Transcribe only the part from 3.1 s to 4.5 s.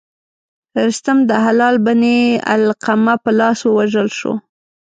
په لاس ووژل شو.